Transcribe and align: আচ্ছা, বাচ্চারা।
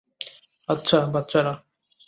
আচ্ছা, 0.69 0.97
বাচ্চারা। 1.05 1.53